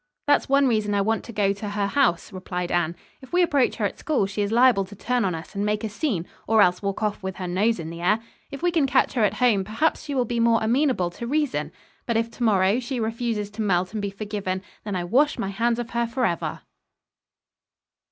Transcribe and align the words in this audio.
"That's 0.25 0.49
one 0.49 0.67
reason 0.67 0.95
I 0.95 1.01
want 1.01 1.23
to 1.25 1.31
go 1.31 1.53
to 1.53 1.69
her 1.69 1.85
house," 1.85 2.33
replied 2.33 2.71
Anne. 2.71 2.95
"If 3.21 3.31
we 3.31 3.43
approach 3.43 3.75
her 3.75 3.85
at 3.85 3.99
school 3.99 4.25
she 4.25 4.41
is 4.41 4.51
liable 4.51 4.83
to 4.85 4.95
turn 4.95 5.23
on 5.23 5.35
us 5.35 5.53
and 5.53 5.63
make 5.63 5.83
a 5.83 5.89
scene, 5.89 6.25
or 6.47 6.63
else 6.63 6.81
walk 6.81 7.03
off 7.03 7.21
with 7.21 7.35
her 7.35 7.47
nose 7.47 7.79
in 7.79 7.91
the 7.91 8.01
air. 8.01 8.19
If 8.49 8.63
we 8.63 8.71
can 8.71 8.87
catch 8.87 9.13
her 9.13 9.23
at 9.23 9.35
home 9.35 9.63
perhaps 9.63 10.01
she 10.05 10.15
will 10.15 10.25
be 10.25 10.39
more 10.39 10.57
amenable 10.63 11.11
to 11.11 11.27
reason. 11.27 11.71
But, 12.07 12.17
if, 12.17 12.31
to 12.31 12.43
morrow, 12.43 12.79
she 12.79 12.99
refuses 12.99 13.51
to 13.51 13.61
melt 13.61 13.93
and 13.93 14.01
be 14.01 14.09
forgiven, 14.09 14.63
then 14.85 14.95
I 14.95 15.03
wash 15.03 15.37
my 15.37 15.49
hands 15.49 15.77
of 15.77 15.91
her 15.91 16.07
forever." 16.07 16.61